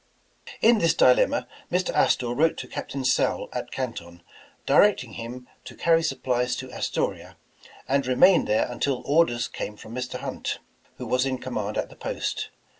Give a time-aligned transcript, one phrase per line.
[0.63, 1.93] In this dilemma, Mr.
[1.93, 4.23] Astor wrote to Captain Sowle at Canton,
[4.65, 7.37] directing him to carry supplies to Astoria,
[7.87, 10.15] and remain there until orders came from Mr.
[10.19, 10.57] Hunt,
[10.97, 12.49] who was in command at the post.